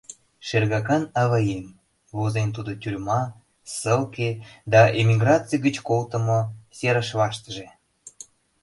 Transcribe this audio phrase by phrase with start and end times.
[0.47, 1.65] «Шергакан аваем»,—
[2.17, 3.21] возен тудо тюрьма,
[3.73, 4.29] ссылке
[4.73, 6.39] да эмиграций гыч колтылмо
[6.77, 7.67] серышлаштыже.